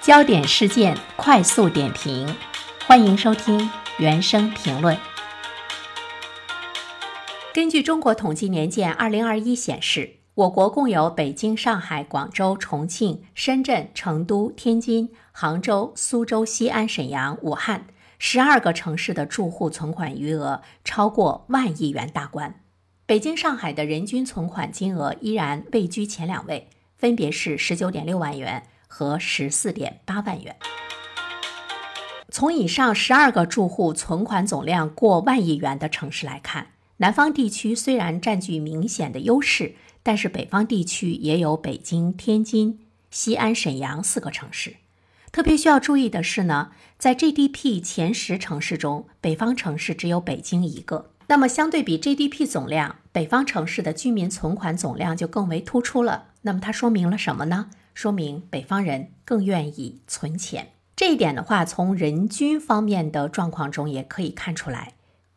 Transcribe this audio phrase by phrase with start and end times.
[0.00, 2.34] 焦点事件快速点评，
[2.86, 4.96] 欢迎收听原声评论。
[7.52, 17.84] 根据中国统计年鉴二零二一显示，我国共有北京、上海、广州、重庆、深圳、成都、天津、杭州、苏州、西安、沈阳、武汉
[18.18, 22.62] 十二个城市的住户存款余额超过万亿元大关。
[23.04, 28.62] 北京、上海的人均存款金额依然位居前两位，分别是十九点六万元。
[28.90, 30.56] 和十四点八万元。
[32.28, 42.80] 从以上十二个住户存款总量过万亿元的城市来看，南方地区虽然占据明显的优势，但是北方地区也有北京、天津、
[43.10, 44.76] 西安、沈阳四个城市。
[45.32, 51.12] 特别需要注意的是呢，在 GDP 前十城市中，北方城市只有北京一个。
[51.28, 56.24] 那么相对比 GDP 总量，北方城市的居民存款总量就更为突出了。
[56.42, 57.70] 那么它说明了什么呢？
[58.00, 64.94] 说明北方人更愿意存钱，这一点的话，从人均方面的状况中也可以看出来。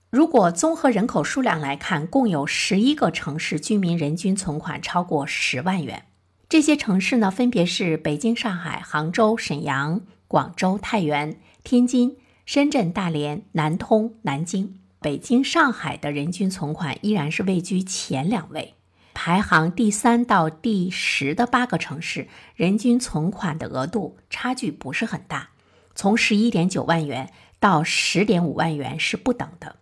[0.09, 6.05] 如果综合人口数量来看，共有十一个城市居民人均存款超过十万元。
[6.47, 14.80] 这些城市呢，分别是北京、上海、杭州、沈阳、广州、太原、天津、深圳、大连、南通、南京。
[15.02, 18.75] 北京、上海的人均存款依然是位居前两位。
[19.14, 25.50] 排行第三到第十的八个城市，人均存款的额度差距不是很大，
[25.95, 29.78] 从十一点九万元到十点五万元是不等的。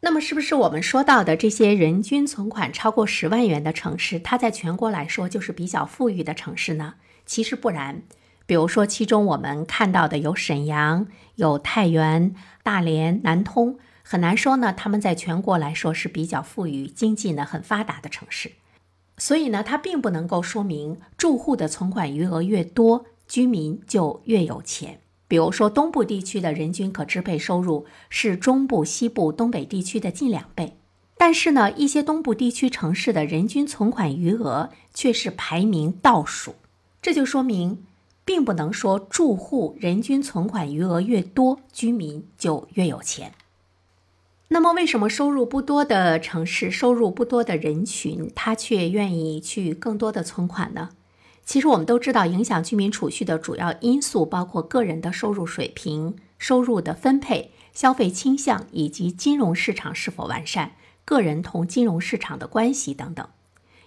[0.00, 6.94] 那么，是不是我们说到的这些人均存款超过十万元的城市，它在全国来说就是比较富裕的城市呢？
[7.24, 8.02] 其实不然。
[8.44, 13.78] 比如说，其中我们看到的有沈阳、有太原、大连、南通。
[14.08, 18.52] 很难说呢，他们在全国来说是比较富裕、经济呢很发达的城市，
[19.18, 25.00] 所以呢，它并不能够说明住户的存款余额越多，居民就越有钱。
[25.26, 30.76] 比如说，东部地区的人均可支配收入是中部、西部、东北地区的近两倍，
[31.18, 36.54] 但是呢，一些东部地区城市的人均存款余额却是排名倒数，
[37.02, 37.84] 这就说明，
[38.24, 43.32] 并不能说住户人均存款余额越多，居民就越有钱。
[44.48, 50.90] 那么，为什么收入不多的城市、收入不多的人群，他却愿意去更多的存款呢？
[51.44, 60.72] 其实我们都知道，影响居民储蓄的主要因素包括个人的收入水平、收入的分配、消费倾向以及金融市场是否完善、
[61.04, 63.28] 个人同金融市场的关系等等。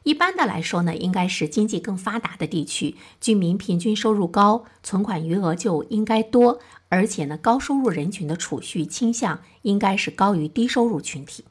[0.03, 11.43] 一般的来说呢，应该是经济更发达的地区，居民平均收入高，存款余额就应该多，而且呢，高收入人群的储蓄倾向应该是高于低收入群体。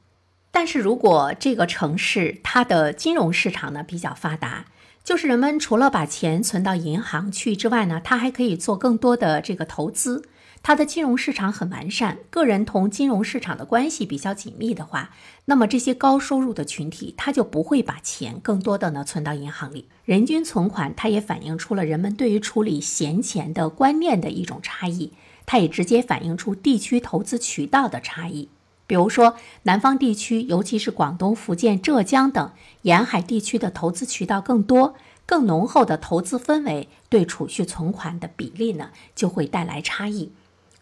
[0.51, 4.65] 但是如果这个城市它的金融市场呢比较发达，
[5.05, 10.25] 就是人们除了把钱存到银行去之外呢，他还可以做更多的这个投资。
[10.63, 15.11] 它的金融市场很完善，个人同金融市场的关系比较紧密的话，
[15.47, 19.87] 那么这些高收入的群体，他就不会把钱更多的呢存到银行里。
[20.05, 25.13] 人均存款，它也反映出了人们对于处理闲钱的观念的一种差异，
[25.47, 28.49] 它也直接反映出地区投资渠道的差异。
[28.87, 32.53] 比如说，南方地区，尤其是广东、福建、浙江等
[32.83, 40.33] 沿海地区的投资渠道更多，更浓厚的投资氛围，对储蓄存款的比例呢，就会带来差异。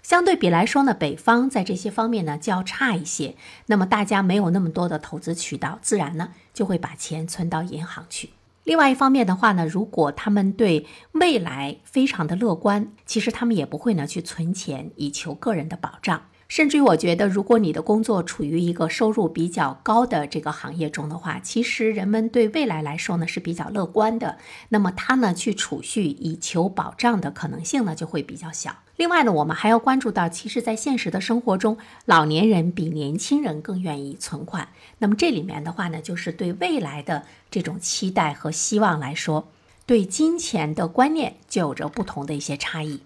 [0.06, 3.34] 相对比来说呢，北方在这些方面呢较差一些。
[3.66, 8.30] 那么大家没有那么多的投资渠道，自然呢就会把钱存到银行去。
[8.62, 16.22] 另外一方面的话呢，如果他们对未来非常的乐观，其实他们也不会呢去存钱以求个人的保障。
[16.48, 24.38] 甚至于，我觉得，如果你的工作处于一个收入比较高的这个行业中的话，其实人们对未来来说呢是比较乐观的。
[24.68, 28.76] 那么他呢去储蓄以求保障的可能性呢就会比较小。
[28.94, 34.68] 另外呢，我们还要关注到，其实，在现实的生活中，老年人比年轻人更愿意存款。
[34.98, 39.48] 那么这里面的话呢，就是对未来的这种期待和希望来说，
[39.84, 43.00] 对金钱的观念就有着不同的一些差异。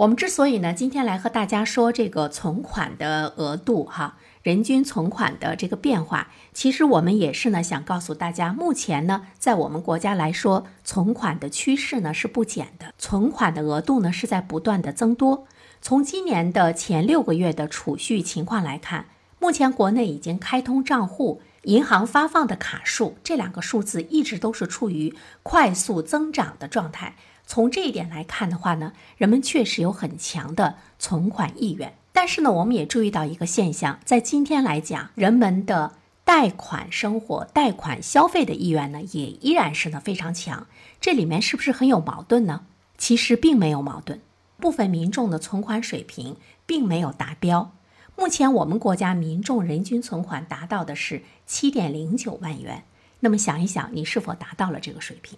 [0.00, 15.46] 我们之所以呢，今天来和大家说这个存款的额度哈，人均存款的这个变化，其实我们也是呢，想告诉大家，目前呢，在我们国家来说，存款的趋势呢是不减的，存款的额度呢是在不断的增多。
[15.82, 19.04] 从今年的前六个月的储蓄情况来看，
[19.38, 27.16] 目前国内已经开通账户、银行发放的卡数这两个数字一直都是处于快速增长的状态。
[27.50, 31.94] 从这一点来看的话呢，人们确实有很强的存款意愿。
[32.12, 35.94] 但是呢，我们也注意到一个现象，在今天来讲，人们的
[36.24, 40.68] 贷款生活、贷款消费的意愿呢，也依然是呢非常强。
[41.00, 42.66] 这里面是不是很有矛盾呢？
[42.96, 44.20] 其实并没有矛盾。
[44.60, 46.36] 部分民众的存款水平
[46.66, 47.72] 并没有达标。
[48.14, 52.84] 目前我们国家民众人均存款达到的是七点零九万元。
[53.18, 55.36] 那么想一想，你是否达到了这个水平？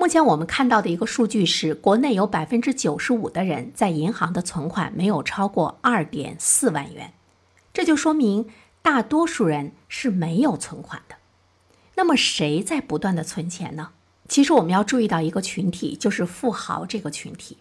[0.00, 7.12] 目前我们看到的一个数据是，国内有百分之九十五的人在银行的存款没有超过二点四万元，
[7.72, 8.48] 这就说明
[8.80, 11.16] 大多数人是没有存款的。
[11.96, 13.90] 那么谁在不断的存钱呢？
[14.28, 17.58] 其实我们要注意到一个群体，就是富豪这个群体。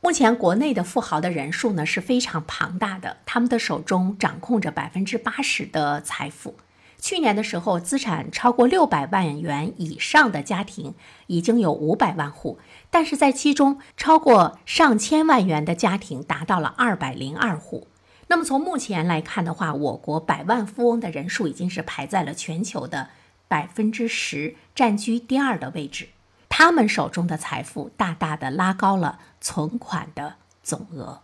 [0.00, 6.54] 目前国内的富豪的人数呢是非常庞大的，他们的手中掌控着百分之八十的财富。
[7.00, 10.94] 去年的时候，资产超过六百万元以上的家庭
[11.26, 12.58] 已经有五百万户，
[12.90, 17.88] 但是在其中超过上千万元的家庭达到了二百零二户。
[18.28, 23.08] 那么从目前来看的话，我国百万富翁的人数已经是排在了全球的
[23.48, 26.10] 百分之十，占据第二的位置。
[26.48, 31.22] 他们手中的财富大大的拉高了存款的总额。